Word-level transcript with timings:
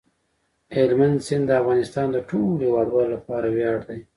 هلمند 0.75 1.17
سیند 1.25 1.45
د 1.49 1.51
افغانستان 1.61 2.07
د 2.11 2.17
ټولو 2.29 2.55
هیوادوالو 2.65 3.13
لپاره 3.15 3.47
ویاړ 3.55 3.77
دی. 3.87 3.99